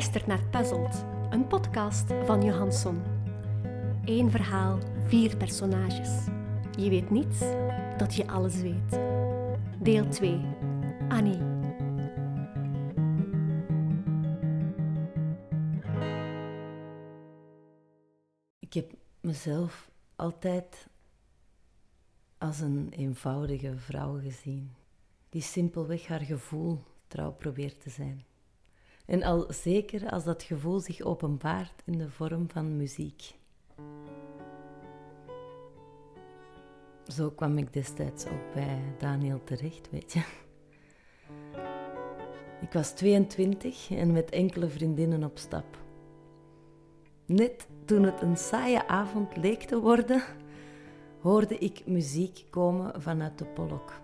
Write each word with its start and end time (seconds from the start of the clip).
Luistert 0.00 0.26
naar 0.26 0.44
Puzzled, 0.44 1.04
een 1.30 1.46
podcast 1.46 2.12
van 2.24 2.44
Johansson. 2.44 3.02
Eén 4.04 4.30
verhaal, 4.30 4.78
vier 5.06 5.36
personages. 5.36 6.26
Je 6.78 6.90
weet 6.90 7.10
niets 7.10 7.38
dat 7.96 8.14
je 8.14 8.26
alles 8.26 8.54
weet. 8.54 9.00
Deel 9.82 10.08
2. 10.08 10.40
Annie. 11.08 11.38
Ik 18.58 18.72
heb 18.72 18.92
mezelf 19.20 19.90
altijd 20.16 20.88
als 22.38 22.60
een 22.60 22.88
eenvoudige 22.90 23.76
vrouw 23.76 24.20
gezien, 24.20 24.74
die 25.28 25.42
simpelweg 25.42 26.06
haar 26.06 26.20
gevoel 26.20 26.82
trouw 27.06 27.32
probeert 27.32 27.80
te 27.80 27.90
zijn. 27.90 28.29
En 29.10 29.22
al 29.22 29.46
zeker 29.48 30.10
als 30.10 30.24
dat 30.24 30.42
gevoel 30.42 30.80
zich 30.80 31.00
openbaart 31.00 31.82
in 31.84 31.98
de 31.98 32.10
vorm 32.10 32.50
van 32.50 32.76
muziek. 32.76 33.34
Zo 37.06 37.30
kwam 37.30 37.58
ik 37.58 37.72
destijds 37.72 38.26
ook 38.26 38.54
bij 38.54 38.94
Daniel 38.98 39.40
terecht, 39.44 39.90
weet 39.90 40.12
je. 40.12 40.22
Ik 42.60 42.72
was 42.72 42.90
22 42.90 43.90
en 43.90 44.12
met 44.12 44.30
enkele 44.30 44.68
vriendinnen 44.68 45.24
op 45.24 45.38
stap. 45.38 45.78
Net 47.26 47.66
toen 47.84 48.02
het 48.02 48.22
een 48.22 48.36
saaie 48.36 48.86
avond 48.88 49.36
leek 49.36 49.62
te 49.62 49.80
worden, 49.80 50.22
hoorde 51.20 51.58
ik 51.58 51.86
muziek 51.86 52.44
komen 52.50 53.02
vanuit 53.02 53.38
de 53.38 53.44
Polok. 53.44 54.00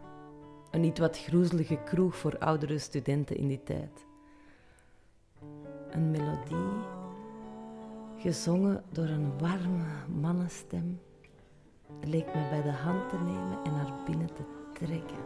Een 0.70 0.80
niet 0.80 0.98
wat 0.98 1.18
groezelige 1.18 1.78
kroeg 1.84 2.16
voor 2.16 2.38
oudere 2.38 2.78
studenten 2.78 3.36
in 3.36 3.48
die 3.48 3.62
tijd. 3.62 4.05
Een 5.96 6.10
melodie, 6.10 6.84
gezongen 8.16 8.82
door 8.92 9.04
een 9.04 9.38
warme 9.38 9.84
mannenstem, 10.20 11.00
leek 12.00 12.26
me 12.26 12.48
bij 12.50 12.62
de 12.62 12.70
hand 12.70 13.08
te 13.08 13.16
nemen 13.16 13.58
en 13.64 13.72
naar 13.72 13.92
binnen 14.04 14.26
te 14.34 14.42
trekken. 14.72 15.24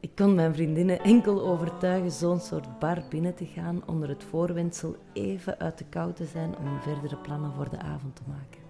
Ik 0.00 0.14
kon 0.14 0.34
mijn 0.34 0.54
vriendinnen 0.54 1.00
enkel 1.00 1.46
overtuigen 1.46 2.10
zo'n 2.10 2.40
soort 2.40 2.78
bar 2.78 3.02
binnen 3.08 3.34
te 3.34 3.46
gaan 3.46 3.82
onder 3.86 4.08
het 4.08 4.24
voorwendsel 4.24 4.96
even 5.12 5.58
uit 5.58 5.78
de 5.78 5.84
kou 5.84 6.12
te 6.12 6.24
zijn 6.24 6.56
om 6.58 6.80
verdere 6.80 7.16
plannen 7.16 7.52
voor 7.52 7.70
de 7.70 7.78
avond 7.78 8.16
te 8.16 8.22
maken. 8.26 8.62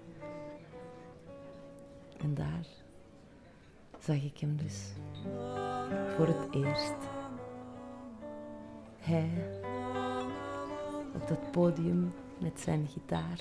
En 2.18 2.34
daar 2.34 2.66
zag 3.98 4.22
ik 4.22 4.38
hem 4.38 4.56
dus 4.56 4.92
voor 6.16 6.26
het 6.26 6.54
eerst. 6.54 6.96
Hij 8.98 9.30
op 11.14 11.28
dat 11.28 11.50
podium 11.50 12.12
met 12.38 12.60
zijn 12.60 12.86
gitaar 12.86 13.40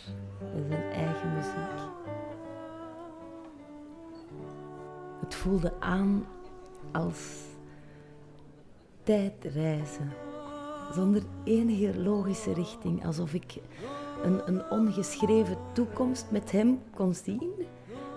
en 0.55 0.65
zijn 0.69 0.91
eigen 0.91 1.33
muziek. 1.33 1.91
Het 5.19 5.35
voelde 5.35 5.73
aan 5.79 6.25
als 6.91 7.41
tijdreizen, 9.03 10.11
zonder 10.91 11.23
enige 11.43 11.99
logische 11.99 12.53
richting, 12.53 13.05
alsof 13.05 13.33
ik 13.33 13.55
een, 14.23 14.47
een 14.47 14.69
ongeschreven 14.69 15.57
toekomst 15.73 16.31
met 16.31 16.51
hem 16.51 16.79
kon 16.95 17.13
zien, 17.13 17.51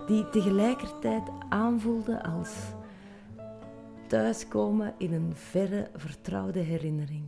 die 0.07 0.29
tegelijkertijd 0.29 1.29
aanvoelde 1.49 2.23
als 2.23 2.55
thuiskomen 4.07 4.93
in 4.97 5.13
een 5.13 5.35
verre, 5.35 5.89
vertrouwde 5.95 6.59
herinnering. 6.59 7.23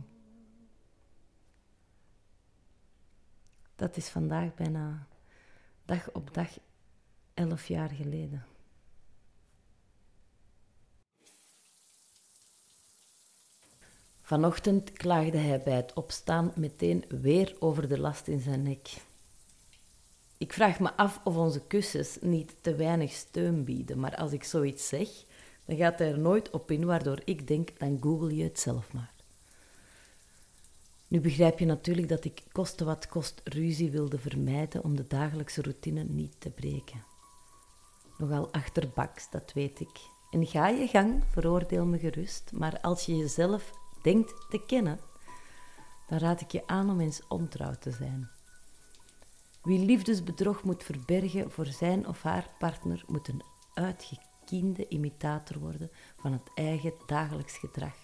Dat 3.80 3.96
is 3.96 4.08
vandaag 4.08 4.54
bijna 4.54 5.06
dag 5.84 6.12
op 6.12 6.34
dag 6.34 6.48
elf 7.34 7.66
jaar 7.66 7.90
geleden. 7.90 8.44
Vanochtend 14.20 14.92
klaagde 14.92 15.38
hij 15.38 15.62
bij 15.62 15.76
het 15.76 15.92
opstaan 15.92 16.52
meteen 16.56 17.04
weer 17.08 17.56
over 17.58 17.88
de 17.88 17.98
last 17.98 18.28
in 18.28 18.40
zijn 18.40 18.62
nek. 18.62 18.88
Ik 20.38 20.52
vraag 20.52 20.80
me 20.80 20.96
af 20.96 21.20
of 21.24 21.36
onze 21.36 21.66
kussens 21.66 22.18
niet 22.20 22.56
te 22.60 22.74
weinig 22.74 23.12
steun 23.12 23.64
bieden, 23.64 24.00
maar 24.00 24.16
als 24.16 24.32
ik 24.32 24.44
zoiets 24.44 24.88
zeg, 24.88 25.08
dan 25.64 25.76
gaat 25.76 25.98
hij 25.98 26.10
er 26.10 26.18
nooit 26.18 26.50
op 26.50 26.70
in, 26.70 26.84
waardoor 26.84 27.20
ik 27.24 27.46
denk, 27.46 27.78
dan 27.78 27.98
google 28.00 28.36
je 28.36 28.44
het 28.44 28.60
zelf 28.60 28.92
maar. 28.92 29.19
Nu 31.10 31.20
begrijp 31.20 31.58
je 31.58 31.66
natuurlijk 31.66 32.08
dat 32.08 32.24
ik 32.24 32.42
koste 32.52 32.84
wat 32.84 33.08
kost 33.08 33.40
ruzie 33.44 33.90
wilde 33.90 34.18
vermijden 34.18 34.84
om 34.84 34.96
de 34.96 35.06
dagelijkse 35.06 35.62
routine 35.62 36.04
niet 36.04 36.34
te 36.38 36.50
breken. 36.50 37.04
Nogal 38.18 38.52
achterbaks, 38.52 39.30
dat 39.30 39.52
weet 39.52 39.80
ik. 39.80 40.00
En 40.30 40.46
ga 40.46 40.68
je 40.68 40.86
gang, 40.86 41.24
veroordeel 41.30 41.86
me 41.86 41.98
gerust, 41.98 42.52
maar 42.52 42.80
als 42.80 43.06
je 43.06 43.16
jezelf 43.16 43.70
denkt 44.02 44.50
te 44.50 44.64
kennen, 44.66 45.00
dan 46.08 46.18
raad 46.18 46.40
ik 46.40 46.52
je 46.52 46.66
aan 46.66 46.90
om 46.90 47.00
eens 47.00 47.26
ontrouw 47.28 47.74
te 47.80 47.90
zijn. 47.90 48.30
Wie 49.62 49.84
liefdesbedrog 49.84 50.62
moet 50.62 50.84
verbergen 50.84 51.50
voor 51.50 51.66
zijn 51.66 52.06
of 52.06 52.22
haar 52.22 52.50
partner, 52.58 53.04
moet 53.06 53.28
een 53.28 53.42
uitgekiende 53.74 54.88
imitator 54.88 55.58
worden 55.58 55.90
van 56.16 56.32
het 56.32 56.50
eigen 56.54 56.92
dagelijks 57.06 57.58
gedrag, 57.58 57.94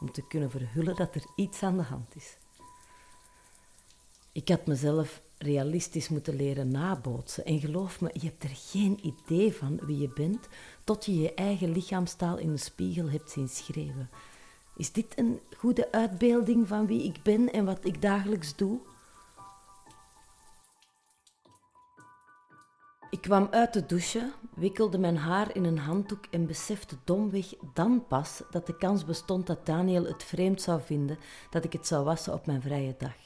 om 0.00 0.12
te 0.12 0.26
kunnen 0.26 0.50
verhullen 0.50 0.96
dat 0.96 1.14
er 1.14 1.24
iets 1.36 1.62
aan 1.62 1.76
de 1.76 1.82
hand 1.82 2.16
is. 2.16 2.36
Ik 4.36 4.48
had 4.48 4.66
mezelf 4.66 5.22
realistisch 5.38 6.08
moeten 6.08 6.36
leren 6.36 6.68
nabootsen. 6.68 7.44
En 7.44 7.60
geloof 7.60 8.00
me, 8.00 8.10
je 8.12 8.26
hebt 8.26 8.42
er 8.42 8.50
geen 8.52 8.98
idee 9.02 9.54
van 9.54 9.80
wie 9.82 9.98
je 9.98 10.08
bent 10.14 10.48
tot 10.84 11.04
je 11.04 11.16
je 11.18 11.34
eigen 11.34 11.72
lichaamstaal 11.72 12.38
in 12.38 12.50
de 12.50 12.56
spiegel 12.56 13.10
hebt 13.10 13.30
zien 13.30 13.48
schreeuwen. 13.48 14.10
Is 14.76 14.92
dit 14.92 15.18
een 15.18 15.40
goede 15.56 15.92
uitbeelding 15.92 16.68
van 16.68 16.86
wie 16.86 17.02
ik 17.04 17.22
ben 17.22 17.52
en 17.52 17.64
wat 17.64 17.84
ik 17.84 18.02
dagelijks 18.02 18.56
doe? 18.56 18.78
Ik 23.10 23.20
kwam 23.20 23.48
uit 23.50 23.72
de 23.72 23.86
douche, 23.86 24.32
wikkelde 24.54 24.98
mijn 24.98 25.16
haar 25.16 25.54
in 25.54 25.64
een 25.64 25.78
handdoek 25.78 26.24
en 26.30 26.46
besefte 26.46 26.96
domweg 27.04 27.54
dan 27.74 28.06
pas 28.08 28.42
dat 28.50 28.66
de 28.66 28.76
kans 28.76 29.04
bestond 29.04 29.46
dat 29.46 29.66
Daniel 29.66 30.04
het 30.04 30.24
vreemd 30.24 30.62
zou 30.62 30.80
vinden 30.82 31.18
dat 31.50 31.64
ik 31.64 31.72
het 31.72 31.86
zou 31.86 32.04
wassen 32.04 32.32
op 32.32 32.46
mijn 32.46 32.62
vrije 32.62 32.94
dag. 32.98 33.25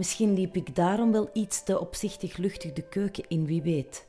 Misschien 0.00 0.34
liep 0.34 0.56
ik 0.56 0.74
daarom 0.74 1.12
wel 1.12 1.30
iets 1.32 1.62
te 1.64 1.80
opzichtig 1.80 2.36
luchtig 2.36 2.72
de 2.72 2.88
keuken 2.88 3.28
in, 3.28 3.46
wie 3.46 3.62
weet. 3.62 4.06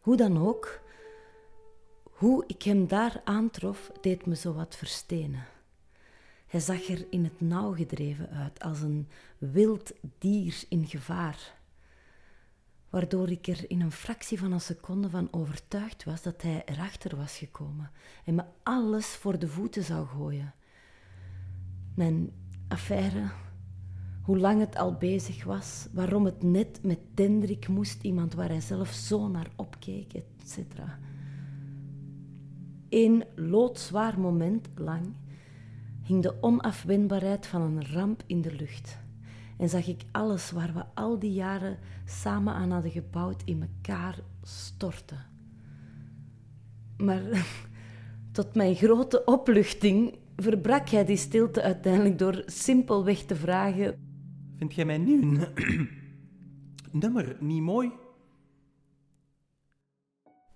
Hoe 0.00 0.16
dan 0.16 0.46
ook, 0.46 0.80
hoe 2.02 2.44
ik 2.46 2.62
hem 2.62 2.86
daar 2.86 3.20
aantrof, 3.24 3.90
deed 4.00 4.26
me 4.26 4.36
zo 4.36 4.52
wat 4.52 4.76
verstenen. 4.76 5.44
Hij 6.46 6.60
zag 6.60 6.88
er 6.88 7.06
in 7.10 7.24
het 7.24 7.40
nauw 7.40 7.74
gedreven 7.74 8.30
uit, 8.30 8.60
als 8.60 8.80
een 8.80 9.08
wild 9.38 9.92
dier 10.18 10.64
in 10.68 10.86
gevaar, 10.86 11.54
waardoor 12.90 13.30
ik 13.30 13.46
er 13.46 13.70
in 13.70 13.80
een 13.80 13.92
fractie 13.92 14.38
van 14.38 14.52
een 14.52 14.60
seconde 14.60 15.10
van 15.10 15.28
overtuigd 15.30 16.04
was 16.04 16.22
dat 16.22 16.42
hij 16.42 16.62
erachter 16.64 17.16
was 17.16 17.36
gekomen 17.36 17.90
en 18.24 18.34
me 18.34 18.44
alles 18.62 19.06
voor 19.06 19.38
de 19.38 19.48
voeten 19.48 19.84
zou 19.84 20.06
gooien. 20.06 20.54
Mijn 21.94 22.32
affaire, 22.68 23.30
hoe 24.22 24.38
lang 24.38 24.60
het 24.60 24.76
al 24.76 24.94
bezig 24.94 25.44
was, 25.44 25.86
waarom 25.92 26.24
het 26.24 26.42
net 26.42 26.80
met 26.82 26.98
Dendrik 27.14 27.68
moest, 27.68 28.02
iemand 28.02 28.34
waar 28.34 28.48
hij 28.48 28.60
zelf 28.60 28.88
zo 28.88 29.28
naar 29.28 29.50
opkeek, 29.56 30.12
etc. 30.12 30.58
Eén 32.88 33.24
loodzwaar 33.34 34.20
moment 34.20 34.68
lang 34.76 35.14
hing 36.02 36.22
de 36.22 36.34
onafwendbaarheid 36.40 37.46
van 37.46 37.62
een 37.62 37.86
ramp 37.86 38.22
in 38.26 38.40
de 38.40 38.54
lucht. 38.56 38.98
En 39.58 39.68
zag 39.68 39.86
ik 39.86 40.02
alles 40.12 40.50
waar 40.50 40.74
we 40.74 40.84
al 40.94 41.18
die 41.18 41.32
jaren 41.32 41.78
samen 42.04 42.54
aan 42.54 42.70
hadden 42.70 42.90
gebouwd 42.90 43.42
in 43.44 43.62
elkaar 43.62 44.18
storten. 44.42 45.26
Maar 46.96 47.22
tot 48.32 48.54
mijn 48.54 48.74
grote 48.74 49.24
opluchting 49.24 50.18
verbrak 50.36 50.88
hij 50.88 51.04
die 51.04 51.16
stilte 51.16 51.62
uiteindelijk 51.62 52.18
door 52.18 52.42
simpelweg 52.46 53.18
te 53.18 53.36
vragen: 53.36 54.11
Vind 54.62 54.74
jij 54.74 54.84
mijn 54.84 55.04
nieuw 55.04 55.46
nummer 57.02 57.36
niet 57.40 57.62
mooi? 57.62 57.92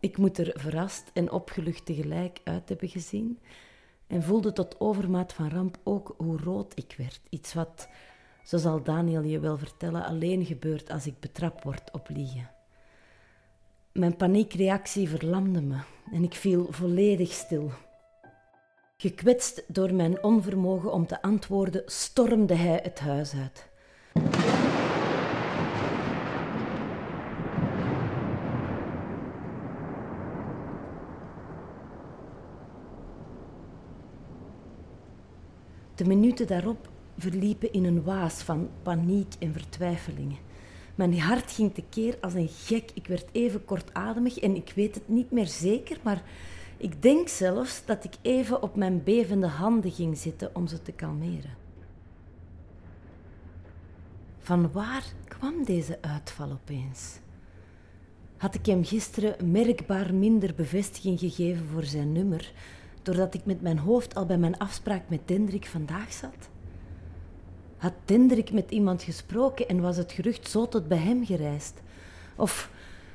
Ik 0.00 0.17
moet 0.17 0.38
er 0.38 0.53
verrast 0.55 1.11
en 1.14 1.31
opgelucht 1.31 1.85
tegelijk 1.87 2.41
uit 2.44 2.69
hebben 2.69 2.88
gezien 2.88 3.38
en 4.06 4.23
voelde 4.23 4.53
tot 4.53 4.81
overmaat 4.81 5.32
van 5.32 5.49
ramp 5.49 5.79
ook 5.82 6.14
hoe 6.17 6.38
rood 6.38 6.73
ik 6.79 6.94
werd. 6.99 7.20
Iets 7.29 7.55
wat, 7.55 7.88
zo 8.44 8.56
zal 8.56 8.82
Daniel 8.82 9.23
je 9.23 9.41
wel 9.41 9.58
vertellen, 9.58 10.05
alleen 10.05 10.44
gebeurt 10.44 10.91
als 10.91 11.06
ik 11.06 11.20
betrapt 11.20 11.64
word 11.64 11.93
op 11.93 12.09
liegen. 12.09 12.50
Mijn 13.93 14.17
paniekreactie 14.17 15.09
verlamde 15.09 15.62
me 15.62 15.79
en 16.12 16.23
ik 16.23 16.35
viel 16.35 16.73
volledig 16.73 17.32
stil. 17.32 17.70
Gekwetst 18.97 19.64
door 19.69 19.94
mijn 19.94 20.23
onvermogen 20.23 20.93
om 20.93 21.06
te 21.06 21.23
antwoorden, 21.23 21.82
stormde 21.87 22.55
hij 22.55 22.81
het 22.82 22.99
huis 22.99 23.35
uit. 23.35 23.75
De 35.96 36.04
minuten 36.04 36.46
daarop 36.46 36.88
verliepen 37.19 37.72
in 37.72 37.84
een 37.84 38.02
waas 38.02 38.34
van 38.43 38.69
paniek 38.82 39.34
en 39.38 39.52
vertwijfelingen. 39.52 40.38
Mijn 40.94 41.20
hart 41.20 41.52
ging 41.52 41.75
tekeer 41.75 42.19
als 42.20 42.34
een 42.34 42.48
gek. 42.48 42.90
Ik 42.94 43.06
werd 43.06 43.28
even 43.32 43.64
kortademig 43.64 44.38
en 44.38 44.56
ik 44.56 44.72
weet 44.75 44.94
het 44.94 45.08
niet 45.08 45.31
meer 45.31 45.46
zeker, 45.46 45.98
maar 46.02 46.22
ik 46.76 47.02
denk 47.02 47.28
zelfs 47.28 47.84
dat 47.84 48.04
ik 48.04 48.14
even 48.22 48.62
op 48.62 48.76
mijn 48.76 49.02
bevende 49.02 49.46
handen 49.46 49.93
ging 49.93 50.19
zitten 50.19 50.50
om 50.54 50.66
ze 50.66 50.82
te 50.82 50.93
kalmeren. 50.93 51.56
Van 54.38 54.72
waar 54.72 55.04
kwam 55.28 55.64
deze 55.64 55.99
uitval 56.00 56.50
opeens? 56.50 57.19
Had 58.37 58.54
ik 58.54 58.66
hem 58.66 58.84
gisteren 58.84 59.50
merkbaar 59.50 60.14
minder 60.14 60.54
bevestiging 60.54 61.19
gegeven 61.19 61.66
voor 61.66 61.84
zijn 61.84 62.12
nummer, 62.12 62.52
doordat 63.06 63.35
ik 63.35 63.44
met 63.44 63.61
mijn 63.61 63.79
hoofd 63.79 64.14
al 64.14 64.26
bij 64.26 64.38
mijn 64.38 64.58
afspraak 64.58 65.08
met 65.08 65.20
Dendrik 65.25 65.67
vandaag 65.67 66.12
zat? 66.12 66.49
Had 67.76 67.93
Dendrik 68.05 68.53
met 68.53 68.70
iemand 68.70 69.03
gesproken 69.03 69.69
en 69.69 69.81
was 69.81 69.97
het 69.97 70.12
gerucht 70.12 70.49
zo 70.49 70.69
tot 70.69 70.88
bij 70.88 70.99
hem 70.99 71.25
gereisd? 71.25 71.82
Of 72.37 72.70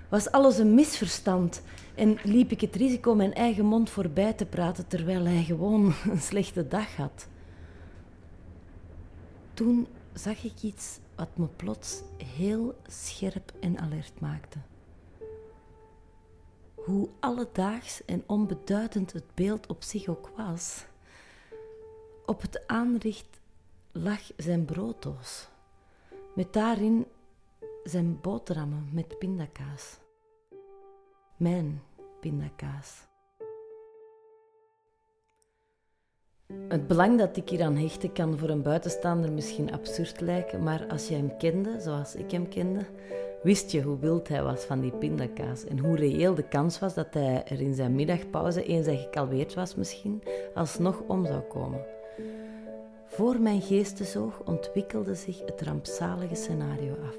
was 0.10 0.32
alles 0.32 0.58
een 0.58 0.74
misverstand 0.74 1.62
en 1.96 2.18
liep 2.24 2.52
ik 2.52 2.62
het 2.62 2.76
risico 2.76 3.16
mijn 3.16 3.34
eigen 3.34 3.66
mond 3.66 3.90
voorbij 3.90 4.34
te 4.34 4.46
praten 4.46 4.88
terwijl 4.88 5.26
hij 5.26 5.44
gewoon 5.44 5.94
een 6.12 6.22
slechte 6.22 6.68
dag 6.68 6.96
had? 6.96 7.28
Toen 9.54 9.88
zag 10.14 10.44
ik 10.44 10.62
iets 10.62 11.00
wat 11.16 11.38
me 11.38 11.48
plots 11.56 12.02
heel 12.38 12.76
scherp 12.88 13.54
en 13.60 13.80
alert 13.80 14.20
maakte. 14.20 14.58
Hoe 16.86 17.10
alledaags 17.20 18.06
en 18.06 18.24
onbeduidend 18.28 19.14
het 19.14 19.36
beeld 19.36 19.68
op 19.68 19.84
zich 19.84 20.08
ook 20.08 20.32
was, 20.38 20.86
op 22.26 22.42
het 22.42 22.68
aanrecht 22.68 23.40
lag 23.92 24.22
zijn 24.38 24.66
brooddoos, 24.66 25.48
met 26.36 26.54
daarin 26.54 27.06
zijn 27.84 28.22
boterhammen 28.22 28.90
met 28.92 29.18
pindakaas. 29.18 29.98
Mijn 31.38 31.82
pindakaas. 32.20 33.10
Het 36.68 36.88
belang 36.88 37.18
dat 37.18 37.38
ik 37.38 37.50
hier 37.50 37.64
aan 37.64 37.76
hechten 37.76 38.14
kan 38.14 38.38
voor 38.38 38.50
een 38.50 38.62
buitenstaander 38.62 39.32
misschien 39.32 39.74
absurd 39.74 40.22
lijken, 40.22 40.64
maar 40.64 40.88
als 40.88 41.08
je 41.08 41.16
hem 41.16 41.38
kende, 41.38 41.80
zoals 41.80 42.16
ik 42.16 42.32
hem 42.32 42.50
kende, 42.50 42.86
wist 43.44 43.72
je 43.72 43.82
hoe 43.82 44.00
wild 44.00 44.28
hij 44.28 44.44
was 44.44 44.64
van 44.64 44.80
die 44.80 44.92
pindakaas 44.92 45.66
en 45.66 45.80
hoe 45.80 45.96
reëel 45.96 46.36
de 46.36 46.48
kans 46.48 46.80
was 46.80 46.94
dat 46.94 47.14
hij 47.14 47.44
er 47.46 47.62
in 47.62 47.74
zijn 47.74 47.96
middagpauze, 47.96 48.64
eens 48.64 48.86
hij 48.86 48.98
gekalweerd 48.98 49.54
was 49.54 49.76
misschien, 49.76 50.24
alsnog 50.54 51.02
om 51.08 51.26
zou 51.26 51.42
komen. 51.42 51.86
Voor 53.06 53.40
mijn 53.40 53.62
geestesoog 53.62 54.42
ontwikkelde 54.46 55.16
zich 55.16 55.46
het 55.46 55.62
rampzalige 55.62 56.36
scenario 56.36 56.96
af. 57.08 57.16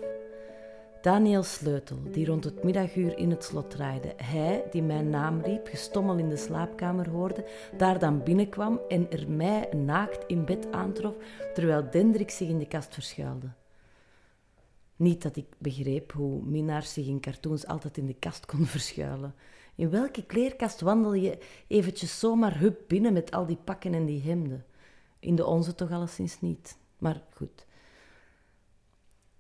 Daniel 1.03 1.43
Sleutel, 1.43 1.97
die 2.11 2.27
rond 2.27 2.45
het 2.45 2.65
middaguur 2.65 3.19
in 3.19 3.31
het 3.31 3.45
slot 3.45 3.71
draaide. 3.71 4.13
Hij, 4.17 4.65
die 4.71 4.83
mijn 4.83 5.11
naam 5.11 5.41
riep, 5.41 5.67
gestommel 5.67 6.17
in 6.17 6.29
de 6.29 6.37
slaapkamer 6.37 7.09
hoorde, 7.09 7.45
daar 7.77 7.99
dan 7.99 8.23
binnenkwam 8.23 8.81
en 8.89 9.11
er 9.11 9.31
mij 9.31 9.69
naakt 9.77 10.25
in 10.27 10.45
bed 10.45 10.67
aantrof, 10.71 11.15
terwijl 11.55 11.91
Dendrik 11.91 12.31
zich 12.31 12.49
in 12.49 12.59
de 12.59 12.69
kast 12.69 12.95
verschuilde. 12.95 13.47
Niet 15.03 15.23
dat 15.23 15.37
ik 15.37 15.47
begreep 15.59 16.13
hoe 16.13 16.43
minnaars 16.43 16.93
zich 16.93 17.07
in 17.07 17.21
cartoons 17.21 17.67
altijd 17.67 17.99
in 17.99 18.07
de 18.07 18.15
kast 18.15 18.47
konden 18.47 18.69
verschuilen. 18.79 19.35
In 19.75 19.91
welke 19.91 20.27
kleerkast 20.27 20.81
wandel 20.81 21.15
je 21.15 21.39
eventjes 21.67 22.19
zomaar 22.19 22.59
hup 22.59 22.81
binnen 22.87 23.13
met 23.13 23.31
al 23.31 23.47
die 23.47 23.59
pakken 23.65 23.95
en 23.95 24.05
die 24.05 24.23
hemden? 24.23 24.65
In 25.19 25.35
de 25.35 25.47
onze 25.47 25.75
toch 25.75 25.91
alleszins 25.91 26.41
niet. 26.41 26.77
Maar 26.99 27.23
goed. 27.35 27.67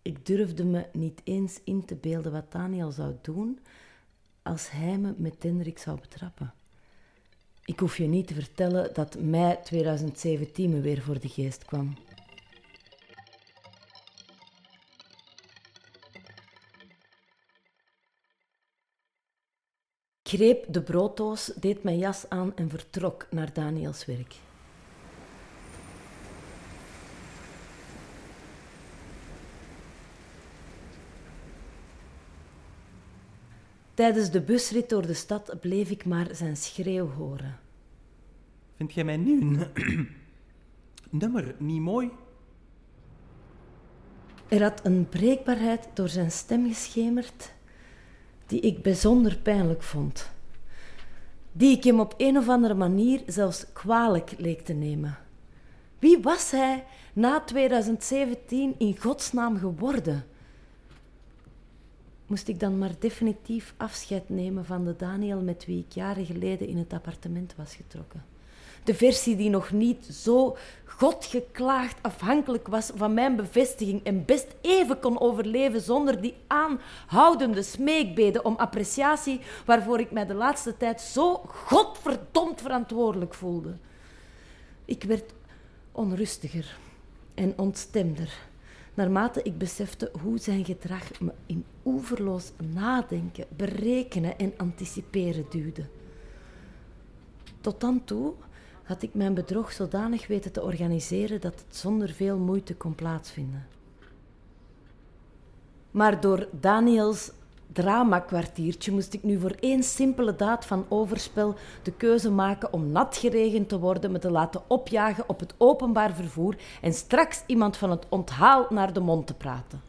Ik 0.03 0.26
durfde 0.26 0.64
me 0.64 0.87
niet 0.93 1.20
eens 1.25 1.61
in 1.64 1.85
te 1.85 1.94
beelden 1.94 2.32
wat 2.32 2.53
Daniel 2.53 2.91
zou 2.91 3.14
doen 3.20 3.59
als 4.43 4.70
hij 4.70 4.99
me 4.99 5.14
met 5.17 5.43
Hendrik 5.43 5.79
zou 5.79 6.00
betrappen. 6.00 6.55
Ik 7.64 7.81
hoef 7.81 7.97
je 7.97 8.06
niet 8.06 8.26
te 8.26 8.35
vertellen 8.35 8.94
dat 8.94 9.20
mei 9.20 9.56
2017 9.62 10.70
me 10.70 10.81
weer 10.81 11.03
voor 11.03 11.20
de 11.20 11.29
geest 11.29 11.64
kwam. 11.64 11.94
Greep 20.32 20.64
de 20.69 20.82
brooddoos, 20.82 21.52
deed 21.61 21.82
mijn 21.82 21.99
jas 21.99 22.29
aan 22.29 22.56
en 22.56 22.70
vertrok 22.70 23.26
naar 23.31 23.52
Daniels 23.52 24.05
werk. 24.05 24.34
Tijdens 33.94 34.31
de 34.31 34.40
busrit 34.40 34.88
door 34.88 35.06
de 35.06 35.14
stad 35.14 35.61
bleef 35.61 35.90
ik 35.90 36.05
maar 36.05 36.29
zijn 36.35 36.56
schreeuw 36.56 37.08
horen. 37.08 37.58
Vind 38.76 38.93
jij 38.93 39.05
mijn 39.05 39.23
nieuw 39.23 39.67
nummer 41.20 41.55
niet 41.58 41.81
mooi? 41.81 42.11
Er 44.49 44.62
had 44.62 44.85
een 44.85 45.08
breekbaarheid 45.08 45.88
door 45.94 46.08
zijn 46.08 46.31
stem 46.31 46.69
geschemerd 46.69 47.52
die 48.46 48.60
ik 48.60 48.82
bijzonder 48.82 49.38
pijnlijk 49.38 49.82
vond. 49.82 50.30
Die 51.52 51.76
ik 51.76 51.84
hem 51.84 52.00
op 52.00 52.14
een 52.16 52.38
of 52.38 52.48
andere 52.48 52.74
manier 52.74 53.22
zelfs 53.26 53.66
kwalijk 53.72 54.34
leek 54.38 54.60
te 54.60 54.72
nemen. 54.72 55.18
Wie 55.98 56.22
was 56.22 56.50
hij 56.50 56.84
na 57.12 57.40
2017 57.40 58.75
in 58.78 58.96
godsnaam 58.99 59.58
geworden? 59.58 60.25
moest 62.32 62.49
ik 62.49 62.61
dan 62.61 62.78
maar 62.78 62.94
definitief 62.99 63.75
afscheid 63.76 64.28
nemen 64.28 64.64
van 64.64 64.84
de 64.84 64.96
Daniel 64.96 65.40
met 65.40 65.66
wie 65.66 65.84
ik 65.88 65.92
jaren 65.92 66.26
geleden 66.26 66.68
in 66.68 66.76
het 66.76 66.92
appartement 66.92 67.54
was 67.56 67.75
getrokken. 67.75 68.25
De 68.84 68.94
versie 68.94 69.36
die 69.36 69.50
nog 69.50 69.70
niet 69.70 70.04
zo 70.04 70.56
godgeklaagd 70.84 71.96
afhankelijk 72.02 72.68
was 72.68 72.90
van 72.94 73.14
mijn 73.14 73.36
bevestiging 73.36 74.04
en 74.04 74.24
best 74.24 74.46
even 74.60 75.00
kon 75.00 75.20
overleven 75.20 75.80
zonder 75.80 76.20
die 76.20 76.34
aanhoudende 76.46 77.62
smeekbeden 77.62 78.44
om 78.44 78.56
appreciatie 78.56 79.40
waarvoor 79.64 80.00
ik 80.00 80.10
mij 80.10 80.26
de 80.26 80.34
laatste 80.34 80.76
tijd 80.76 81.00
zo 81.00 81.34
godverdomd 81.46 82.60
verantwoordelijk 82.60 83.34
voelde. 83.34 83.76
Ik 84.84 85.02
werd 85.02 85.32
onrustiger 85.92 86.76
en 87.34 87.52
ontstemder 87.56 88.50
naarmate 88.94 89.42
ik 89.42 89.58
besefte 89.58 90.10
hoe 90.22 90.38
zijn 90.38 90.64
gedrag 90.64 91.20
me 91.20 91.32
in 91.46 91.64
oeverloos 91.84 92.52
nadenken, 92.74 93.46
berekenen 93.56 94.38
en 94.38 94.52
anticiperen 94.56 95.46
duwde. 95.50 95.86
Tot 97.60 97.80
dan 97.80 98.04
toe 98.04 98.34
had 98.92 99.02
ik 99.02 99.14
mijn 99.14 99.34
bedrog 99.34 99.72
zodanig 99.72 100.26
weten 100.26 100.52
te 100.52 100.62
organiseren 100.62 101.40
dat 101.40 101.54
het 101.66 101.76
zonder 101.76 102.08
veel 102.11 102.37
moeite 102.38 102.75
kon 102.75 102.94
plaatsvinden. 102.94 103.66
Maar 105.90 106.20
door 106.20 106.49
Daniels 106.61 107.30
drama-kwartiertje 107.72 108.92
moest 108.92 109.14
ik 109.14 109.22
nu 109.22 109.38
voor 109.38 109.54
één 109.61 109.82
simpele 109.82 110.37
daad 110.37 110.64
van 110.64 110.87
overspel 110.88 111.54
de 111.82 111.92
keuze 111.92 112.30
maken 112.30 112.72
om 112.72 112.92
nat 112.92 113.16
geregend 113.16 113.68
te 113.68 113.78
worden, 113.78 114.12
me 114.12 114.18
te 114.18 114.30
laten 114.30 114.62
opjagen 114.66 115.28
op 115.28 115.40
het 115.40 115.54
openbaar 115.56 116.14
vervoer 116.14 116.56
en 116.80 116.92
straks 116.92 117.42
iemand 117.46 117.76
van 117.76 117.90
het 117.90 118.06
onthaal 118.08 118.66
naar 118.68 118.92
de 118.92 119.00
mond 119.00 119.26
te 119.26 119.34
praten. 119.34 119.80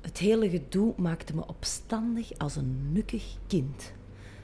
Het 0.00 0.18
hele 0.18 0.50
gedoe 0.50 0.92
maakte 0.96 1.34
me 1.34 1.46
opstandig 1.46 2.38
als 2.38 2.56
een 2.56 2.92
nukkig 2.92 3.36
kind, 3.46 3.92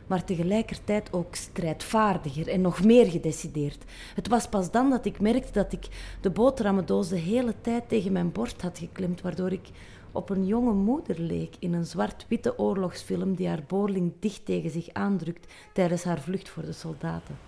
maar 0.08 0.24
tegelijkertijd 0.24 1.12
ook 1.12 1.34
strijdvaardiger 1.34 2.48
en 2.48 2.60
nog 2.60 2.84
meer 2.84 3.06
gedecideerd. 3.06 3.84
Het 4.14 4.28
was 4.28 4.48
pas 4.48 4.70
dan 4.70 4.90
dat 4.90 5.04
ik 5.04 5.20
merkte 5.20 5.52
dat 5.52 5.72
ik 5.72 6.16
de 6.20 6.30
boterhammendoos 6.30 7.08
de 7.08 7.18
hele 7.18 7.54
tijd 7.60 7.88
tegen 7.88 8.12
mijn 8.12 8.32
borst 8.32 8.62
had 8.62 8.78
geklemd, 8.78 9.20
waardoor 9.20 9.52
ik 9.52 9.68
op 10.12 10.30
een 10.30 10.46
jonge 10.46 10.72
moeder 10.72 11.20
leek 11.20 11.54
in 11.58 11.72
een 11.72 11.84
zwart-witte 11.84 12.58
oorlogsfilm 12.58 13.34
die 13.34 13.48
haar 13.48 13.62
boorling 13.66 14.12
dicht 14.20 14.44
tegen 14.44 14.70
zich 14.70 14.88
aandrukt 14.92 15.52
tijdens 15.72 16.04
haar 16.04 16.20
vlucht 16.20 16.48
voor 16.48 16.64
de 16.64 16.72
soldaten. 16.72 17.38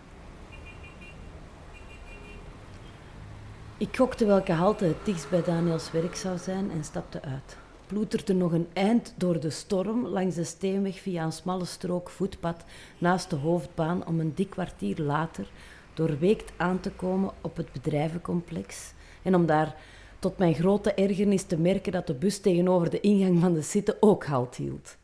Ik 3.76 3.96
gokte 3.96 4.24
welke 4.24 4.52
halte 4.52 4.84
het 4.84 5.04
dichtst 5.04 5.30
bij 5.30 5.42
Daniels 5.42 5.90
werk 5.90 6.14
zou 6.16 6.38
zijn 6.38 6.70
en 6.70 6.84
stapte 6.84 7.22
uit. 7.22 7.59
Ploeterde 7.90 8.34
nog 8.34 8.52
een 8.52 8.68
eind 8.72 9.14
door 9.16 9.40
de 9.40 9.50
storm 9.50 10.06
langs 10.06 10.34
de 10.34 10.44
steenweg 10.44 11.00
via 11.00 11.24
een 11.24 11.32
smalle 11.32 11.64
strook 11.64 12.10
voetpad 12.10 12.64
naast 12.98 13.30
de 13.30 13.36
hoofdbaan 13.36 14.06
om 14.06 14.20
een 14.20 14.34
dik 14.34 14.50
kwartier 14.50 14.98
later 15.00 15.50
doorweekt 15.94 16.52
aan 16.56 16.80
te 16.80 16.90
komen 16.90 17.32
op 17.40 17.56
het 17.56 17.72
bedrijvencomplex 17.72 18.92
en 19.22 19.34
om 19.34 19.46
daar 19.46 19.76
tot 20.18 20.38
mijn 20.38 20.54
grote 20.54 20.94
ergernis 20.94 21.42
te 21.42 21.58
merken 21.58 21.92
dat 21.92 22.06
de 22.06 22.14
bus 22.14 22.40
tegenover 22.40 22.90
de 22.90 23.00
ingang 23.00 23.40
van 23.40 23.52
de 23.52 23.62
Sitte 23.62 23.96
ook 24.00 24.24
halt 24.24 24.54
hield. 24.56 24.96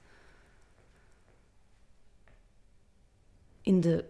In 3.60 3.80
de 3.80 4.04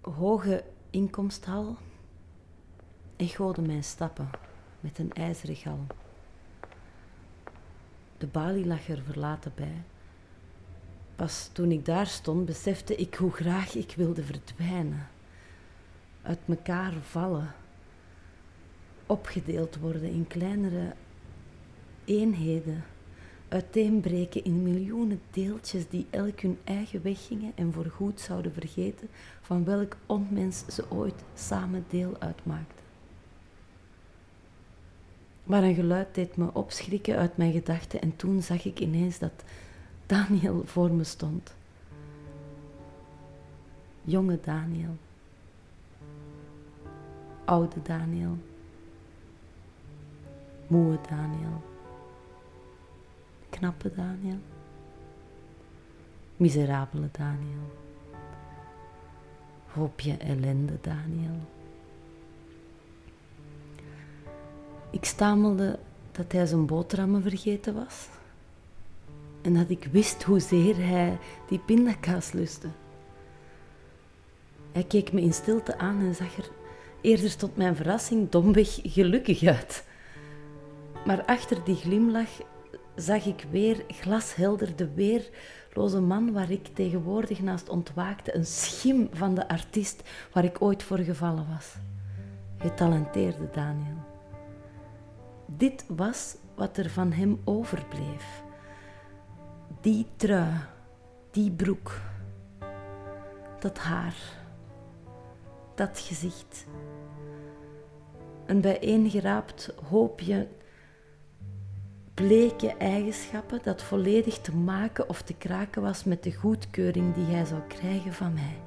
hoge 0.00 0.64
inkomsthal 0.90 1.76
echoden 3.16 3.66
mijn 3.66 3.84
stappen 3.84 4.30
met 4.80 4.98
een 4.98 5.12
ijzeren 5.12 5.56
galm. 5.56 5.86
De 8.24 8.30
balie 8.30 8.66
lag 8.66 8.88
er 8.88 9.02
verlaten 9.02 9.52
bij. 9.54 9.82
Pas 11.16 11.50
toen 11.52 11.70
ik 11.70 11.84
daar 11.84 12.06
stond, 12.06 12.46
besefte 12.46 12.94
ik 12.96 13.14
hoe 13.14 13.30
graag 13.30 13.74
ik 13.74 13.92
wilde 13.96 14.22
verdwijnen, 14.22 15.08
uit 16.22 16.38
mekaar 16.44 16.92
vallen, 16.92 17.54
opgedeeld 19.06 19.78
worden 19.78 20.10
in 20.10 20.26
kleinere 20.26 20.94
eenheden, 22.04 22.84
uiteenbreken 23.48 24.44
in 24.44 24.62
miljoenen 24.62 25.20
deeltjes 25.30 25.88
die 25.88 26.06
elk 26.10 26.40
hun 26.40 26.58
eigen 26.64 27.02
weg 27.02 27.26
gingen 27.26 27.52
en 27.54 27.72
voorgoed 27.72 28.20
zouden 28.20 28.52
vergeten 28.52 29.08
van 29.40 29.64
welk 29.64 29.96
onmens 30.06 30.64
ze 30.66 30.90
ooit 30.90 31.24
samen 31.34 31.84
deel 31.88 32.16
uitmaakten. 32.18 32.83
Maar 35.44 35.62
een 35.62 35.74
geluid 35.74 36.14
deed 36.14 36.36
me 36.36 36.54
opschrikken 36.54 37.16
uit 37.16 37.36
mijn 37.36 37.52
gedachten 37.52 38.00
en 38.00 38.16
toen 38.16 38.42
zag 38.42 38.64
ik 38.64 38.80
ineens 38.80 39.18
dat 39.18 39.44
Daniel 40.06 40.62
voor 40.64 40.90
me 40.90 41.04
stond. 41.04 41.54
Jonge 44.02 44.40
Daniel. 44.40 44.96
Oude 47.44 47.82
Daniel. 47.82 48.38
Moe 50.66 50.98
Daniel. 51.08 51.62
Knappe 53.50 53.94
Daniel. 53.94 54.38
Miserabele 56.36 57.08
Daniel. 57.12 57.72
Hoopje 59.66 60.16
ellende 60.16 60.78
Daniel. 60.80 61.53
Ik 64.94 65.04
stamelde 65.04 65.78
dat 66.12 66.32
hij 66.32 66.46
zijn 66.46 66.66
boterhammen 66.66 67.22
vergeten 67.22 67.74
was. 67.74 68.08
En 69.42 69.54
dat 69.54 69.70
ik 69.70 69.88
wist 69.90 70.22
hoezeer 70.22 70.76
hij 70.76 71.18
die 71.48 71.58
pindakaas 71.58 72.32
lustte. 72.32 72.68
Hij 74.72 74.84
keek 74.84 75.12
me 75.12 75.20
in 75.20 75.32
stilte 75.32 75.78
aan 75.78 76.00
en 76.00 76.14
zag 76.14 76.36
er 76.36 76.50
eerder 77.00 77.36
tot 77.36 77.56
mijn 77.56 77.76
verrassing 77.76 78.30
domweg 78.30 78.78
gelukkig 78.82 79.42
uit. 79.42 79.84
Maar 81.06 81.24
achter 81.24 81.64
die 81.64 81.76
glimlach 81.76 82.40
zag 82.94 83.24
ik 83.26 83.46
weer 83.50 83.84
glashelder 83.88 84.76
de 84.76 84.94
weerloze 84.94 86.00
man 86.00 86.32
waar 86.32 86.50
ik 86.50 86.66
tegenwoordig 86.74 87.40
naast 87.40 87.68
ontwaakte, 87.68 88.34
een 88.34 88.46
schim 88.46 89.08
van 89.12 89.34
de 89.34 89.48
artiest 89.48 90.02
waar 90.32 90.44
ik 90.44 90.62
ooit 90.62 90.82
voor 90.82 90.98
gevallen 90.98 91.46
was. 91.54 91.74
Getalenteerde 92.58 93.48
Daniel. 93.52 94.13
Dit 95.46 95.84
was 95.88 96.36
wat 96.54 96.76
er 96.76 96.90
van 96.90 97.12
hem 97.12 97.40
overbleef. 97.44 98.42
Die 99.80 100.06
trui, 100.16 100.52
die 101.30 101.50
broek, 101.50 102.00
dat 103.58 103.78
haar, 103.78 104.16
dat 105.74 105.98
gezicht. 105.98 106.66
Een 108.46 108.60
bijeengeraapt 108.60 109.74
hoopje 109.88 110.48
bleke 112.14 112.76
eigenschappen 112.76 113.60
dat 113.62 113.82
volledig 113.82 114.38
te 114.38 114.56
maken 114.56 115.08
of 115.08 115.22
te 115.22 115.34
kraken 115.34 115.82
was 115.82 116.04
met 116.04 116.22
de 116.22 116.32
goedkeuring 116.32 117.14
die 117.14 117.24
hij 117.24 117.44
zou 117.44 117.60
krijgen 117.60 118.12
van 118.12 118.34
mij. 118.34 118.62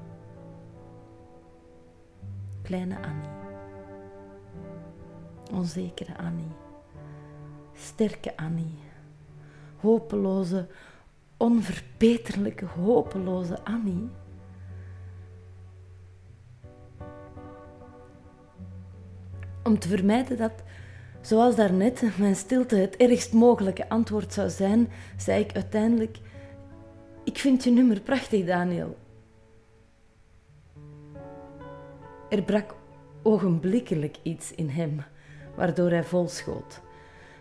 Kleine 2.61 2.95
Annie. 2.95 3.29
Onzekere 5.53 6.17
Annie 6.17 6.65
sterke 7.77 8.37
Annie. 8.37 8.79
Hopeloze, 9.79 10.67
onverbeterlijke, 11.37 12.65
hopeloze 12.65 13.63
Annie. 13.63 14.09
Om 19.63 19.79
te 19.79 19.87
vermijden 19.87 20.37
dat, 20.37 20.63
zoals 21.21 21.55
daarnet, 21.55 22.17
mijn 22.17 22.35
stilte 22.35 22.75
het 22.75 22.95
ergst 22.95 23.33
mogelijke 23.33 23.89
antwoord 23.89 24.33
zou 24.33 24.49
zijn, 24.49 24.89
zei 25.17 25.43
ik 25.43 25.53
uiteindelijk: 25.53 26.17
Ik 27.23 27.37
vind 27.37 27.63
je 27.63 27.71
nummer 27.71 28.01
prachtig, 28.01 28.45
Daniel. 28.45 28.97
Er 32.29 32.41
brak 32.41 32.75
ogenblikkelijk 33.23 34.17
iets 34.23 34.51
in 34.51 34.69
hem, 34.69 35.03
waardoor 35.55 35.89
hij 35.89 36.03
volschoot. 36.03 36.81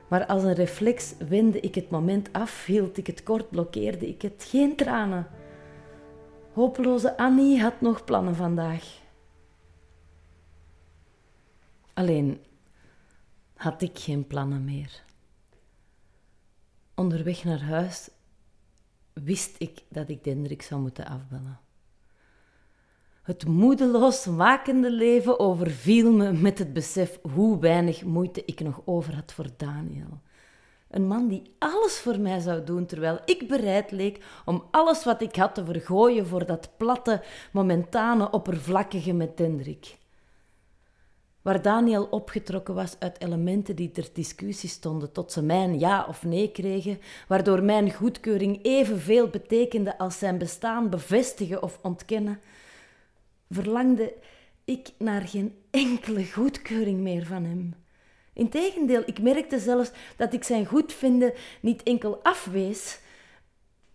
Maar 0.08 0.26
als 0.26 0.42
een 0.42 0.54
reflex 0.54 1.14
wendde 1.28 1.60
ik 1.60 1.74
het 1.74 1.90
moment 1.90 2.32
af, 2.32 2.64
hield 2.64 2.96
ik 2.96 3.06
het 3.06 3.22
kort, 3.22 3.50
blokkeerde 3.50 4.08
ik 4.08 4.22
het. 4.22 4.46
Geen 4.48 4.76
tranen. 4.76 5.26
Hopeloze 6.52 7.16
Annie 7.16 7.60
had 7.60 7.80
nog 7.80 8.04
plannen 8.04 8.36
vandaag. 8.36 9.00
Alleen 11.94 12.44
had 13.54 13.82
ik 13.82 13.98
geen 13.98 14.26
plannen 14.26 14.64
meer. 14.64 15.04
Onderweg 16.94 17.44
naar 17.44 17.62
huis 17.62 18.10
wist 19.12 19.54
ik 19.58 19.82
dat 19.88 20.08
ik 20.08 20.24
Dendrik 20.24 20.62
zou 20.62 20.80
moeten 20.80 21.06
afbellen. 21.06 21.65
Het 23.26 23.46
moedeloos 23.46 24.24
wakende 24.24 24.90
leven 24.90 25.38
overviel 25.38 26.12
me 26.12 26.32
met 26.32 26.58
het 26.58 26.72
besef 26.72 27.18
hoe 27.32 27.58
weinig 27.58 28.04
moeite 28.04 28.42
ik 28.44 28.60
nog 28.60 28.80
over 28.84 29.14
had 29.14 29.32
voor 29.32 29.46
Daniel. 29.56 30.20
Een 30.90 31.06
man 31.06 31.28
die 31.28 31.42
alles 31.58 31.98
voor 31.98 32.20
mij 32.20 32.40
zou 32.40 32.64
doen, 32.64 32.86
terwijl 32.86 33.18
ik 33.24 33.48
bereid 33.48 33.90
leek 33.90 34.24
om 34.44 34.64
alles 34.70 35.04
wat 35.04 35.22
ik 35.22 35.36
had 35.36 35.54
te 35.54 35.64
vergooien 35.64 36.26
voor 36.26 36.46
dat 36.46 36.70
platte, 36.76 37.22
momentane, 37.52 38.30
oppervlakkige 38.30 39.12
met 39.12 39.36
Dendrik. 39.36 39.96
Waar 41.42 41.62
Daniel 41.62 42.04
opgetrokken 42.04 42.74
was 42.74 42.96
uit 42.98 43.20
elementen 43.20 43.76
die 43.76 43.90
ter 43.90 44.08
discussie 44.12 44.68
stonden, 44.68 45.12
tot 45.12 45.32
ze 45.32 45.42
mijn 45.42 45.78
ja 45.78 46.06
of 46.08 46.24
nee 46.24 46.50
kregen, 46.50 46.98
waardoor 47.28 47.62
mijn 47.62 47.92
goedkeuring 47.92 48.58
evenveel 48.62 49.28
betekende 49.28 49.98
als 49.98 50.18
zijn 50.18 50.38
bestaan 50.38 50.90
bevestigen 50.90 51.62
of 51.62 51.78
ontkennen 51.82 52.40
verlangde 53.50 54.14
ik 54.64 54.88
naar 54.98 55.22
geen 55.22 55.54
enkele 55.70 56.26
goedkeuring 56.26 57.00
meer 57.00 57.26
van 57.26 57.44
hem. 57.44 57.74
Integendeel, 58.32 59.02
ik 59.06 59.22
merkte 59.22 59.58
zelfs 59.58 59.90
dat 60.16 60.32
ik 60.32 60.44
zijn 60.44 60.66
goedvinden 60.66 61.32
niet 61.60 61.82
enkel 61.82 62.22
afwees, 62.22 63.00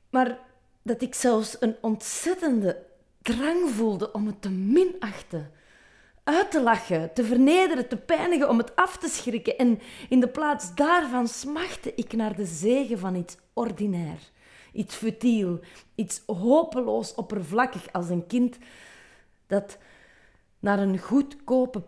maar 0.10 0.39
dat 0.81 1.01
ik 1.01 1.13
zelfs 1.13 1.58
een 1.60 1.75
ontzettende 1.81 2.86
drang 3.22 3.70
voelde 3.70 4.12
om 4.12 4.25
het 4.27 4.41
te 4.41 4.50
minachten, 4.50 5.51
uit 6.24 6.51
te 6.51 6.62
lachen, 6.62 7.13
te 7.13 7.24
vernederen, 7.24 7.88
te 7.88 7.98
pijnigen, 7.98 8.50
om 8.50 8.58
het 8.58 8.75
af 8.75 8.98
te 8.98 9.08
schrikken. 9.08 9.58
En 9.58 9.79
in 10.10 10.20
de 10.20 10.27
plaats 10.27 10.75
daarvan 10.75 11.27
smachtte 11.27 11.93
ik 11.96 12.13
naar 12.13 12.36
de 12.36 12.46
zegen 12.46 13.00
van 13.00 13.15
iets 13.15 13.38
ordinair, 13.53 14.20
iets 14.74 14.96
futiel, 14.96 15.60
iets 15.96 16.22
hopeloos 16.25 17.15
oppervlakkig 17.15 17.91
als 17.91 18.10
een 18.10 18.27
kind 18.27 18.58
dat 19.51 19.77
naar 20.60 20.79
een 20.79 21.00
goedkope 21.00 21.84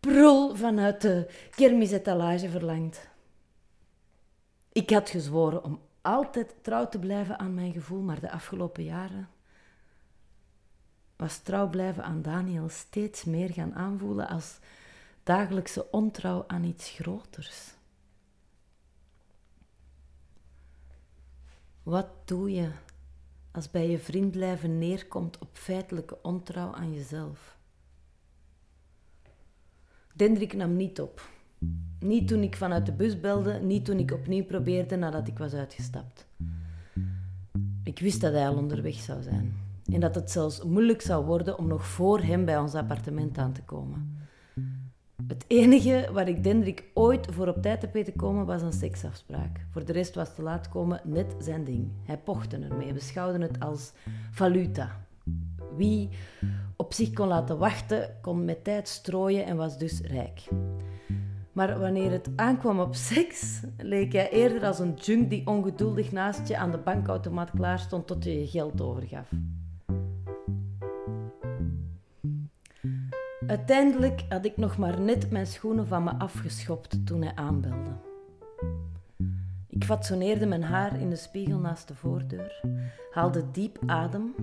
prul 0.00 0.56
vanuit 0.56 1.00
de 1.00 1.30
kermisetalage 1.50 2.48
verlangt. 2.48 3.08
Ik 4.72 4.90
had 4.90 5.10
gezworen 5.10 5.64
om 5.64 5.80
altijd 6.00 6.54
trouw 6.62 6.88
te 6.88 6.98
blijven 6.98 7.38
aan 7.38 7.54
mijn 7.54 7.72
gevoel, 7.72 8.00
maar 8.00 8.20
de 8.20 8.30
afgelopen 8.30 8.84
jaren 8.84 9.28
was 11.16 11.38
trouw 11.38 11.68
blijven 11.68 12.04
aan 12.04 12.22
Daniel 12.22 12.68
steeds 12.68 13.24
meer 13.24 13.50
gaan 13.50 13.74
aanvoelen 13.74 14.28
als 14.28 14.58
dagelijkse 15.22 15.90
ontrouw 15.90 16.44
aan 16.46 16.64
iets 16.64 16.90
groters. 16.90 17.72
Wat 21.82 22.08
doe 22.24 22.52
je 22.52 22.70
als 23.54 23.70
bij 23.70 23.90
je 23.90 23.98
vriend 23.98 24.30
blijven 24.30 24.78
neerkomt 24.78 25.38
op 25.38 25.48
feitelijke 25.52 26.18
ontrouw 26.22 26.72
aan 26.72 26.94
jezelf. 26.94 27.56
Dendrik 30.14 30.52
nam 30.52 30.76
niet 30.76 31.00
op. 31.00 31.28
Niet 32.00 32.28
toen 32.28 32.42
ik 32.42 32.56
vanuit 32.56 32.86
de 32.86 32.92
bus 32.92 33.20
belde, 33.20 33.52
niet 33.52 33.84
toen 33.84 33.98
ik 33.98 34.12
opnieuw 34.12 34.44
probeerde 34.44 34.96
nadat 34.96 35.28
ik 35.28 35.38
was 35.38 35.54
uitgestapt. 35.54 36.26
Ik 37.84 37.98
wist 37.98 38.20
dat 38.20 38.32
hij 38.32 38.48
al 38.48 38.56
onderweg 38.56 38.94
zou 38.94 39.22
zijn. 39.22 39.56
En 39.92 40.00
dat 40.00 40.14
het 40.14 40.30
zelfs 40.30 40.62
moeilijk 40.62 41.00
zou 41.00 41.24
worden 41.24 41.58
om 41.58 41.66
nog 41.66 41.86
voor 41.86 42.20
hem 42.20 42.44
bij 42.44 42.58
ons 42.58 42.74
appartement 42.74 43.38
aan 43.38 43.52
te 43.52 43.62
komen. 43.62 44.23
Het 45.28 45.44
enige 45.46 46.08
waar 46.12 46.28
ik 46.28 46.42
Dendrik 46.42 46.84
ooit 46.94 47.26
voor 47.30 47.48
op 47.48 47.62
tijd 47.62 47.80
heb 47.80 47.92
weten 47.92 48.16
komen 48.16 48.46
was 48.46 48.62
een 48.62 48.72
seksafspraak. 48.72 49.66
Voor 49.70 49.84
de 49.84 49.92
rest 49.92 50.14
was 50.14 50.34
te 50.34 50.42
laat 50.42 50.68
komen 50.68 51.00
net 51.04 51.34
zijn 51.38 51.64
ding. 51.64 51.90
Hij 52.02 52.18
pochte 52.18 52.58
ermee, 52.58 52.92
beschouwde 52.92 53.38
het 53.38 53.60
als 53.60 53.92
valuta. 54.30 55.06
Wie 55.76 56.08
op 56.76 56.92
zich 56.92 57.12
kon 57.12 57.28
laten 57.28 57.58
wachten, 57.58 58.16
kon 58.20 58.44
met 58.44 58.64
tijd 58.64 58.88
strooien 58.88 59.44
en 59.44 59.56
was 59.56 59.78
dus 59.78 60.00
rijk. 60.00 60.48
Maar 61.52 61.78
wanneer 61.78 62.10
het 62.10 62.28
aankwam 62.36 62.80
op 62.80 62.94
seks, 62.94 63.60
leek 63.76 64.12
hij 64.12 64.30
eerder 64.30 64.64
als 64.64 64.78
een 64.78 64.94
junk 64.94 65.30
die 65.30 65.46
ongeduldig 65.46 66.12
naast 66.12 66.48
je 66.48 66.56
aan 66.56 66.70
de 66.70 66.78
bankautomaat 66.78 67.50
klaar 67.50 67.78
stond 67.78 68.06
tot 68.06 68.24
je 68.24 68.40
je 68.40 68.46
geld 68.46 68.80
overgaf. 68.80 69.28
Uiteindelijk 73.46 74.24
had 74.28 74.44
ik 74.44 74.56
nog 74.56 74.76
maar 74.76 75.00
net 75.00 75.30
mijn 75.30 75.46
schoenen 75.46 75.86
van 75.86 76.04
me 76.04 76.14
afgeschopt 76.18 77.06
toen 77.06 77.22
hij 77.22 77.34
aanbelde. 77.34 77.90
Ik 79.68 79.84
fatsoneerde 79.84 80.46
mijn 80.46 80.62
haar 80.62 81.00
in 81.00 81.10
de 81.10 81.16
spiegel 81.16 81.58
naast 81.58 81.88
de 81.88 81.94
voordeur, 81.94 82.60
haalde 83.10 83.50
diep 83.50 83.78
adem 83.86 84.34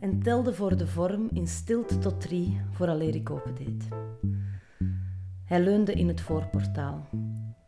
en 0.00 0.22
telde 0.22 0.54
voor 0.54 0.76
de 0.76 0.86
vorm 0.86 1.28
in 1.32 1.46
stilte 1.46 1.98
tot 1.98 2.20
drie 2.20 2.60
vooraleer 2.70 3.14
ik 3.14 3.30
opendeed. 3.30 3.88
Hij 5.44 5.60
leunde 5.60 5.92
in 5.92 6.08
het 6.08 6.20
voorportaal, 6.20 7.08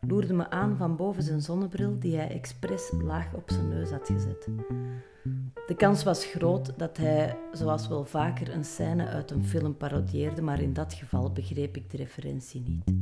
loerde 0.01 0.33
me 0.33 0.49
aan 0.49 0.77
van 0.77 0.95
boven 0.95 1.23
zijn 1.23 1.41
zonnebril 1.41 1.99
die 1.99 2.15
hij 2.15 2.29
expres 2.29 2.91
laag 3.01 3.33
op 3.33 3.49
zijn 3.49 3.67
neus 3.67 3.89
had 3.89 4.07
gezet. 4.07 4.47
De 5.67 5.75
kans 5.75 6.03
was 6.03 6.25
groot 6.25 6.79
dat 6.79 6.97
hij, 6.97 7.37
zoals 7.51 7.87
wel 7.87 8.05
vaker, 8.05 8.53
een 8.53 8.63
scène 8.63 9.07
uit 9.07 9.31
een 9.31 9.45
film 9.45 9.77
parodieerde, 9.77 10.41
maar 10.41 10.61
in 10.61 10.73
dat 10.73 10.93
geval 10.93 11.31
begreep 11.31 11.75
ik 11.75 11.91
de 11.91 11.97
referentie 11.97 12.63
niet. 12.65 12.95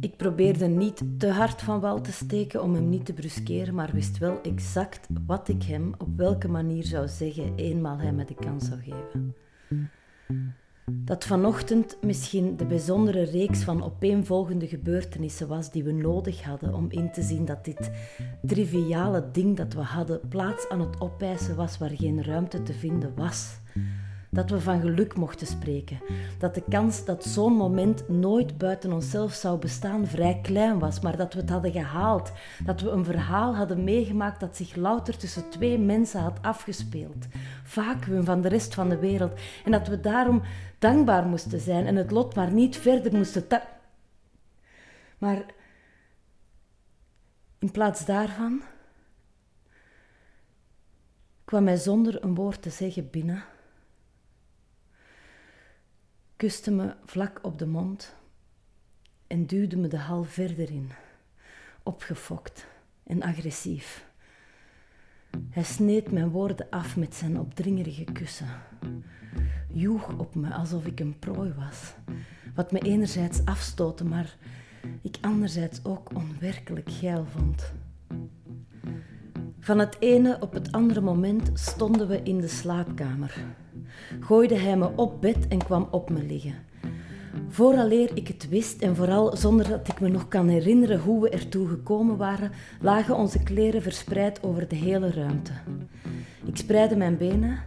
Ik 0.00 0.16
probeerde 0.16 0.66
niet 0.66 1.02
te 1.18 1.30
hard 1.30 1.62
van 1.62 1.80
wal 1.80 2.00
te 2.00 2.12
steken 2.12 2.62
om 2.62 2.74
hem 2.74 2.88
niet 2.88 3.04
te 3.04 3.12
bruskeren, 3.12 3.74
maar 3.74 3.92
wist 3.92 4.18
wel 4.18 4.40
exact 4.42 5.06
wat 5.26 5.48
ik 5.48 5.62
hem 5.62 5.94
op 5.98 6.16
welke 6.16 6.48
manier 6.48 6.84
zou 6.84 7.08
zeggen 7.08 7.54
eenmaal 7.56 7.98
hij 7.98 8.12
me 8.12 8.24
de 8.24 8.34
kans 8.34 8.66
zou 8.66 8.80
geven 8.80 9.34
dat 11.06 11.24
vanochtend 11.24 11.96
misschien 12.02 12.56
de 12.56 12.64
bijzondere 12.64 13.22
reeks 13.22 13.62
van 13.62 13.84
opeenvolgende 13.84 14.68
gebeurtenissen 14.68 15.48
was 15.48 15.70
die 15.70 15.84
we 15.84 15.92
nodig 15.92 16.42
hadden 16.42 16.74
om 16.74 16.86
in 16.90 17.12
te 17.12 17.22
zien 17.22 17.44
dat 17.44 17.64
dit 17.64 17.90
triviale 18.42 19.30
ding 19.32 19.56
dat 19.56 19.72
we 19.72 19.80
hadden 19.80 20.20
plaats 20.28 20.68
aan 20.68 20.80
het 20.80 21.00
opeisen 21.00 21.56
was 21.56 21.78
waar 21.78 21.90
geen 21.90 22.24
ruimte 22.24 22.62
te 22.62 22.72
vinden 22.72 23.12
was 23.14 23.58
dat 24.30 24.50
we 24.50 24.60
van 24.60 24.80
geluk 24.80 25.16
mochten 25.16 25.46
spreken, 25.46 26.00
dat 26.38 26.54
de 26.54 26.62
kans 26.68 27.04
dat 27.04 27.24
zo'n 27.24 27.52
moment 27.52 28.08
nooit 28.08 28.58
buiten 28.58 28.92
onszelf 28.92 29.32
zou 29.32 29.58
bestaan 29.58 30.06
vrij 30.06 30.38
klein 30.42 30.78
was, 30.78 31.00
maar 31.00 31.16
dat 31.16 31.34
we 31.34 31.40
het 31.40 31.50
hadden 31.50 31.72
gehaald, 31.72 32.32
dat 32.64 32.80
we 32.80 32.90
een 32.90 33.04
verhaal 33.04 33.56
hadden 33.56 33.84
meegemaakt 33.84 34.40
dat 34.40 34.56
zich 34.56 34.76
louter 34.76 35.16
tussen 35.16 35.50
twee 35.50 35.78
mensen 35.78 36.20
had 36.20 36.38
afgespeeld, 36.42 37.26
vacuüm 37.64 38.24
van 38.24 38.40
de 38.40 38.48
rest 38.48 38.74
van 38.74 38.88
de 38.88 38.98
wereld, 38.98 39.40
en 39.64 39.70
dat 39.70 39.88
we 39.88 40.00
daarom 40.00 40.42
dankbaar 40.78 41.26
moesten 41.26 41.60
zijn 41.60 41.86
en 41.86 41.96
het 41.96 42.10
lot 42.10 42.34
maar 42.34 42.50
niet 42.50 42.76
verder 42.76 43.14
moesten 43.16 43.46
Maar 45.18 45.44
in 47.58 47.70
plaats 47.70 48.04
daarvan 48.04 48.62
kwam 51.44 51.66
hij 51.66 51.76
zonder 51.76 52.24
een 52.24 52.34
woord 52.34 52.62
te 52.62 52.70
zeggen 52.70 53.10
binnen 53.10 53.44
kuste 56.36 56.70
me 56.70 56.94
vlak 57.04 57.38
op 57.42 57.58
de 57.58 57.66
mond 57.66 58.14
en 59.26 59.46
duwde 59.46 59.76
me 59.76 59.88
de 59.88 59.98
hal 59.98 60.24
verder 60.24 60.70
in, 60.70 60.90
opgefokt 61.82 62.66
en 63.02 63.22
agressief. 63.22 64.06
Hij 65.50 65.62
sneed 65.62 66.10
mijn 66.10 66.28
woorden 66.28 66.70
af 66.70 66.96
met 66.96 67.14
zijn 67.14 67.40
opdringerige 67.40 68.04
kussen, 68.04 68.48
joeg 69.72 70.18
op 70.18 70.34
me 70.34 70.54
alsof 70.54 70.86
ik 70.86 71.00
een 71.00 71.18
prooi 71.18 71.52
was, 71.52 71.94
wat 72.54 72.72
me 72.72 72.78
enerzijds 72.78 73.44
afstootte, 73.44 74.04
maar 74.04 74.36
ik 75.02 75.16
anderzijds 75.20 75.84
ook 75.84 76.14
onwerkelijk 76.14 76.90
geil 76.90 77.26
vond. 77.26 77.72
Van 79.60 79.78
het 79.78 79.96
ene 80.00 80.36
op 80.40 80.52
het 80.52 80.72
andere 80.72 81.00
moment 81.00 81.50
stonden 81.54 82.08
we 82.08 82.22
in 82.22 82.40
de 82.40 82.48
slaapkamer 82.48 83.44
gooide 84.20 84.58
hij 84.58 84.76
me 84.76 84.90
op 84.96 85.20
bed 85.20 85.48
en 85.48 85.58
kwam 85.58 85.88
op 85.90 86.10
me 86.10 86.22
liggen. 86.22 86.54
Vooraleer 87.48 88.10
ik 88.14 88.28
het 88.28 88.48
wist 88.48 88.82
en 88.82 88.96
vooral 88.96 89.36
zonder 89.36 89.68
dat 89.68 89.88
ik 89.88 90.00
me 90.00 90.08
nog 90.08 90.28
kan 90.28 90.48
herinneren 90.48 91.00
hoe 91.00 91.22
we 91.22 91.28
ertoe 91.28 91.68
gekomen 91.68 92.16
waren, 92.16 92.50
lagen 92.80 93.16
onze 93.16 93.42
kleren 93.42 93.82
verspreid 93.82 94.42
over 94.42 94.68
de 94.68 94.76
hele 94.76 95.10
ruimte. 95.10 95.52
Ik 96.44 96.56
spreidde 96.56 96.96
mijn 96.96 97.16
benen, 97.16 97.58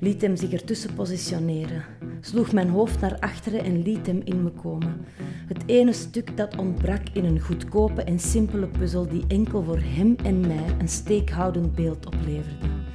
liet 0.00 0.22
hem 0.22 0.36
zich 0.36 0.52
ertussen 0.52 0.94
positioneren, 0.94 1.84
sloeg 2.20 2.52
mijn 2.52 2.68
hoofd 2.68 3.00
naar 3.00 3.18
achteren 3.20 3.64
en 3.64 3.82
liet 3.82 4.06
hem 4.06 4.20
in 4.24 4.42
me 4.42 4.50
komen. 4.50 5.06
Het 5.46 5.62
ene 5.66 5.92
stuk 5.92 6.36
dat 6.36 6.56
ontbrak 6.56 7.02
in 7.12 7.24
een 7.24 7.40
goedkope 7.40 8.02
en 8.02 8.18
simpele 8.18 8.66
puzzel 8.66 9.08
die 9.08 9.24
enkel 9.28 9.62
voor 9.62 9.80
hem 9.80 10.16
en 10.24 10.40
mij 10.40 10.74
een 10.78 10.88
steekhoudend 10.88 11.74
beeld 11.74 12.06
opleverde. 12.06 12.85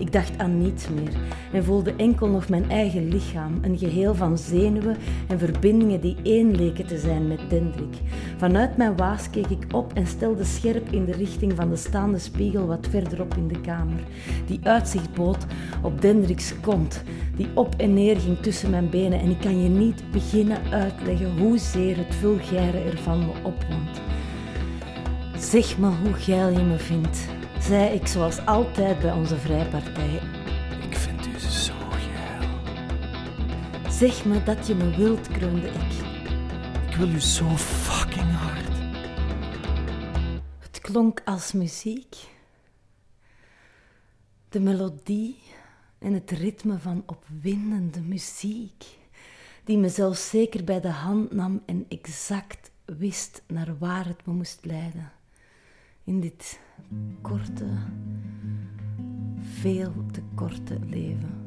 Ik 0.00 0.12
dacht 0.12 0.38
aan 0.38 0.62
niets 0.62 0.88
meer 0.88 1.12
en 1.52 1.64
voelde 1.64 1.94
enkel 1.96 2.28
nog 2.28 2.48
mijn 2.48 2.70
eigen 2.70 3.08
lichaam, 3.08 3.58
een 3.62 3.78
geheel 3.78 4.14
van 4.14 4.38
zenuwen 4.38 4.96
en 5.28 5.38
verbindingen 5.38 6.00
die 6.00 6.16
één 6.22 6.56
leken 6.56 6.86
te 6.86 6.98
zijn 6.98 7.28
met 7.28 7.40
Dendrik. 7.48 7.98
Vanuit 8.36 8.76
mijn 8.76 8.96
waas 8.96 9.30
keek 9.30 9.46
ik 9.46 9.66
op 9.74 9.92
en 9.94 10.06
stelde 10.06 10.44
scherp 10.44 10.92
in 10.92 11.04
de 11.04 11.12
richting 11.12 11.52
van 11.56 11.70
de 11.70 11.76
staande 11.76 12.18
spiegel 12.18 12.66
wat 12.66 12.86
verderop 12.90 13.34
in 13.36 13.48
de 13.48 13.60
kamer, 13.60 14.00
die 14.46 14.60
uitzicht 14.62 15.14
bood 15.14 15.46
op 15.82 16.00
Dendriks 16.00 16.60
kont, 16.60 17.02
die 17.36 17.48
op 17.54 17.74
en 17.76 17.94
neer 17.94 18.16
ging 18.16 18.38
tussen 18.38 18.70
mijn 18.70 18.90
benen 18.90 19.20
en 19.20 19.30
ik 19.30 19.40
kan 19.40 19.62
je 19.62 19.68
niet 19.68 20.02
beginnen 20.12 20.58
uitleggen 20.70 21.38
hoezeer 21.38 21.96
het 21.96 22.14
vulgaire 22.14 22.78
ervan 22.78 23.18
me 23.18 23.32
opwond. 23.42 24.00
Zeg 25.38 25.78
me 25.78 25.86
hoe 25.86 26.12
geil 26.12 26.48
je 26.48 26.62
me 26.62 26.78
vindt 26.78 27.38
zei 27.60 27.94
ik 27.94 28.06
zoals 28.06 28.46
altijd 28.46 28.98
bij 28.98 29.12
onze 29.12 29.36
vrijpartij. 29.36 30.20
Ik 30.88 30.96
vind 30.96 31.26
u 31.26 31.38
zo 31.38 31.74
geil. 31.90 32.48
Zeg 33.90 34.24
me 34.24 34.42
dat 34.42 34.66
je 34.66 34.74
me 34.74 34.96
wilt, 34.96 35.28
kreunde 35.28 35.68
ik. 35.68 35.92
Ik 36.88 36.96
wil 36.96 37.08
u 37.08 37.20
zo 37.20 37.48
fucking 37.56 38.30
hard. 38.32 38.68
Het 40.58 40.80
klonk 40.80 41.22
als 41.24 41.52
muziek. 41.52 42.16
De 44.48 44.60
melodie 44.60 45.38
en 45.98 46.12
het 46.12 46.30
ritme 46.30 46.78
van 46.78 47.02
opwindende 47.06 48.00
muziek, 48.00 48.84
die 49.64 49.78
me 49.78 49.88
zelfs 49.88 50.28
zeker 50.28 50.64
bij 50.64 50.80
de 50.80 50.88
hand 50.88 51.32
nam 51.32 51.62
en 51.66 51.86
exact 51.88 52.70
wist 52.84 53.42
naar 53.46 53.78
waar 53.78 54.06
het 54.06 54.26
me 54.26 54.32
moest 54.32 54.64
leiden. 54.64 55.12
In 56.10 56.20
dit 56.20 56.60
korte, 57.22 57.66
veel 59.40 59.92
te 60.12 60.22
korte 60.34 60.78
leven. 60.86 61.38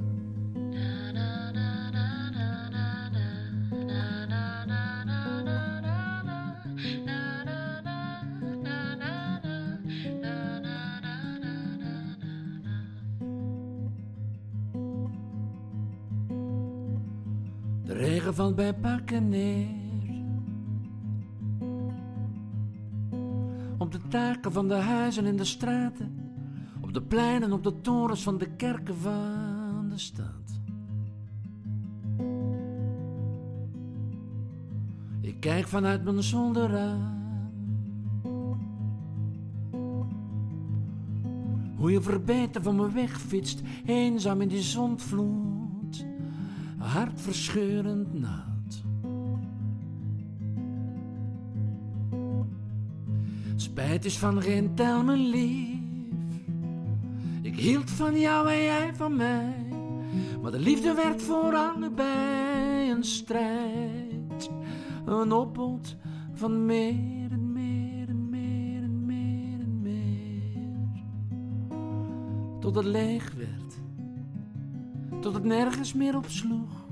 De 17.86 17.94
regen 17.94 18.36
valt 18.36 18.56
bij 18.56 18.74
pakken 18.74 19.30
de 23.94 24.08
taken 24.08 24.52
van 24.52 24.68
de 24.68 24.74
huizen 24.74 25.26
in 25.26 25.38
de 25.38 25.46
straten, 25.46 26.32
op 26.82 26.94
de 26.94 27.02
pleinen, 27.02 27.52
op 27.52 27.64
de 27.64 27.82
torens 27.82 28.24
van 28.24 28.38
de 28.38 28.50
kerken 28.56 28.98
van 28.98 29.90
de 29.90 29.98
stad. 29.98 30.62
Ik 35.22 35.40
kijk 35.40 35.68
vanuit 35.68 36.04
mijn 36.04 36.24
zolderraam. 36.24 37.22
Hoe 41.76 41.92
je 41.92 42.02
verbeten 42.02 42.64
van 42.64 42.76
me 42.76 42.92
wegfietst, 42.92 43.62
eenzaam 43.86 44.42
in 44.42 44.48
die 44.48 44.62
zondvloed, 44.62 46.06
hartverscheurend 46.78 48.14
nat. 48.14 48.53
Spijt 53.94 54.12
is 54.12 54.18
van 54.18 54.42
geen 54.42 54.76
tel 54.76 55.04
me 55.04 55.18
lief. 55.18 55.80
Ik 57.42 57.56
hield 57.56 57.90
van 57.90 58.20
jou 58.20 58.50
en 58.50 58.62
jij 58.62 58.96
van 58.96 59.16
mij. 59.16 59.66
Maar 60.42 60.52
de 60.52 60.60
liefde 60.60 60.94
werd 60.94 61.22
voor 61.22 61.56
allebei 61.56 62.92
een 62.92 63.04
strijd. 63.04 64.50
Een 65.06 65.32
opbod 65.32 65.96
van 66.34 66.66
meer 66.66 67.32
en 67.32 67.52
meer 67.52 68.10
en 68.10 68.30
meer 68.30 68.84
en 68.84 69.06
meer 69.06 69.60
en 69.60 69.82
meer. 69.82 71.02
Tot 72.60 72.76
het 72.76 72.86
leeg 72.86 73.34
werd. 73.34 73.82
Tot 75.22 75.34
het 75.34 75.44
nergens 75.44 75.94
meer 75.94 76.16
op 76.16 76.26
sloeg. 76.28 76.86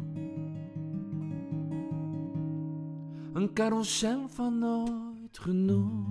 Een 3.33 3.53
carousel 3.53 4.27
van 4.29 4.59
nooit 4.59 5.39
genoeg. 5.39 6.10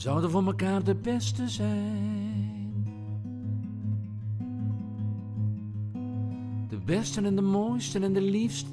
Zouden 0.00 0.30
voor 0.30 0.44
elkaar 0.44 0.84
de 0.84 0.94
beste 0.94 1.48
zijn. 1.48 2.84
De 6.68 6.78
beste 6.84 7.20
en 7.20 7.36
de 7.36 7.42
mooiste 7.42 7.98
en 7.98 8.12
de 8.12 8.20
liefste. 8.20 8.70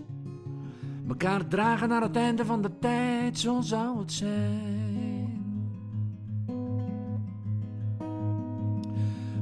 Mekaar 1.06 1.48
dragen 1.48 1.90
naar 1.90 2.02
het 2.02 2.16
einde 2.16 2.46
van 2.46 2.62
de 2.62 2.72
tijd, 2.80 3.40
zo 3.40 3.62
zou 3.62 4.00
het 4.00 4.12
zijn. 4.12 5.46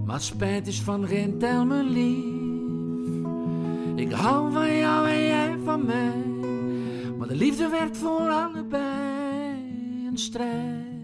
Maar 0.05 0.21
spijt 0.21 0.67
is 0.67 0.81
van 0.81 1.07
geen 1.07 1.37
tel 1.37 1.65
me 1.65 1.83
lief. 1.83 3.15
Ik 3.95 4.11
hou 4.11 4.51
van 4.51 4.75
jou 4.75 5.07
en 5.07 5.21
jij 5.21 5.57
van 5.63 5.85
mij. 5.85 6.25
Maar 7.17 7.27
de 7.27 7.35
liefde 7.35 7.69
werd 7.69 7.97
voor 7.97 8.29
allebei 8.29 10.07
een 10.07 10.17
strijd. 10.17 10.94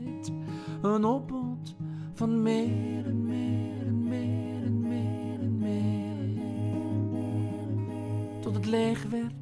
Een 0.82 1.06
opbod 1.06 1.76
van 2.14 2.42
meer 2.42 3.06
en 3.06 3.26
meer 3.26 3.86
en 3.86 4.04
meer 4.04 4.64
en 4.64 4.82
meer 4.82 5.40
en 5.40 5.58
meer. 5.58 6.30
Tot 8.42 8.56
het 8.56 8.66
leeg 8.66 9.04
werd 9.10 9.42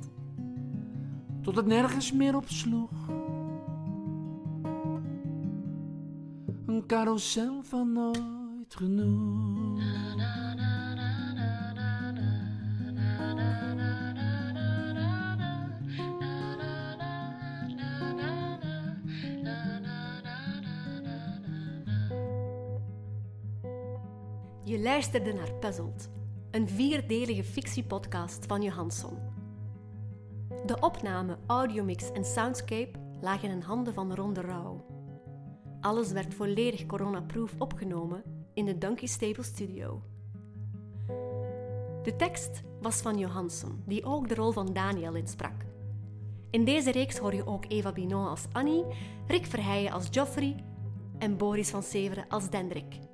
tot 1.49 1.57
het 1.57 1.65
nergens 1.65 2.11
meer 2.11 2.35
op 2.35 2.49
sloeg. 2.49 2.89
Een 6.65 6.83
carousel 6.87 7.63
van 7.63 7.93
nooit 7.93 8.75
genoeg. 8.75 9.81
Je 24.69 24.79
luisterde 24.79 25.33
naar 25.33 25.53
Puzzled, 25.53 26.09
een 26.51 26.67
vierdelige 26.67 27.43
fictiepodcast 27.43 28.45
van 28.45 28.61
Johansson. 28.61 29.17
De 30.65 30.79
opname, 30.79 31.37
audiomix 31.45 32.11
en 32.11 32.25
soundscape 32.25 32.91
lagen 33.21 33.49
in 33.49 33.61
handen 33.61 33.93
van 33.93 34.15
Ron 34.15 34.33
de 34.33 34.41
Rauw. 34.41 34.85
Alles 35.81 36.11
werd 36.11 36.33
volledig 36.33 36.85
coronaproof 36.85 37.55
opgenomen 37.57 38.23
in 38.53 38.65
de 38.65 38.77
Donkey 38.77 39.07
Stable 39.07 39.43
Studio. 39.43 40.01
De 42.03 42.13
tekst 42.17 42.61
was 42.81 43.01
van 43.01 43.17
Johansson, 43.17 43.83
die 43.85 44.03
ook 44.03 44.27
de 44.27 44.35
rol 44.35 44.51
van 44.51 44.73
Daniel 44.73 45.15
insprak. 45.15 45.65
In 46.49 46.65
deze 46.65 46.91
reeks 46.91 47.17
hoor 47.17 47.33
je 47.33 47.45
ook 47.45 47.65
Eva 47.67 47.91
Binon 47.91 48.27
als 48.27 48.45
Annie, 48.51 48.85
Rick 49.27 49.45
Verheijen 49.45 49.91
als 49.91 50.07
Geoffrey 50.11 50.63
en 51.17 51.37
Boris 51.37 51.69
van 51.69 51.83
Severen 51.83 52.25
als 52.27 52.49
Dendrik. 52.49 53.08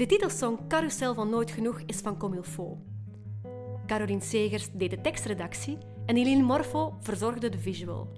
De 0.00 0.06
titelsong 0.06 0.58
Carousel 0.68 1.14
van 1.14 1.30
Nooit 1.30 1.50
Genoeg 1.50 1.80
is 1.86 2.00
van 2.00 2.16
Comilfo. 2.16 2.78
Caroline 3.86 4.20
Segers 4.20 4.70
deed 4.72 4.90
de 4.90 5.00
tekstredactie 5.00 5.78
en 6.06 6.16
Eline 6.16 6.42
Morfo 6.42 6.96
verzorgde 7.00 7.48
de 7.48 7.58
visual. 7.58 8.08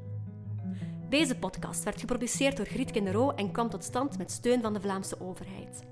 Deze 1.08 1.38
podcast 1.38 1.84
werd 1.84 2.00
geproduceerd 2.00 2.56
door 2.56 2.66
Griet 2.66 2.90
Kendero 2.90 3.30
en 3.30 3.52
kwam 3.52 3.70
tot 3.70 3.84
stand 3.84 4.18
met 4.18 4.30
steun 4.30 4.62
van 4.62 4.72
de 4.72 4.80
Vlaamse 4.80 5.20
overheid. 5.20 5.86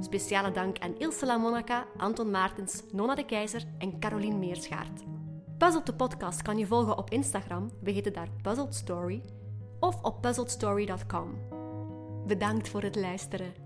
Speciale 0.00 0.50
dank 0.50 0.78
aan 0.78 0.98
Ilse 0.98 1.26
La 1.26 1.36
Monaca, 1.36 1.86
Anton 1.96 2.30
Maartens, 2.30 2.82
Nona 2.92 3.14
de 3.14 3.24
Keizer 3.24 3.64
en 3.78 4.00
Caroline 4.00 4.36
Meerschaert. 4.36 5.02
Puzzled 5.58 5.86
de 5.86 5.94
podcast 5.94 6.42
kan 6.42 6.58
je 6.58 6.66
volgen 6.66 6.98
op 6.98 7.10
Instagram, 7.10 7.70
we 7.82 7.90
heten 7.90 8.12
daar 8.12 8.28
Puzzled 8.42 8.74
Story, 8.74 9.22
of 9.78 10.02
op 10.02 10.20
puzzledstory.com. 10.20 11.38
Bedankt 12.26 12.68
voor 12.68 12.82
het 12.82 12.96
luisteren. 12.96 13.59